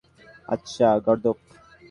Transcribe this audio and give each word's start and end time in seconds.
আচ্ছা, 0.47 0.87
গর্দভ। 1.05 1.37